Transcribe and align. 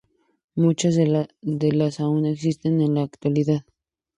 Muchas 0.55 0.95
de 0.95 1.05
las 1.73 1.99
aún 1.99 2.25
existen 2.25 2.81
en 2.81 2.95
la 2.95 3.03
actualidad. 3.03 3.65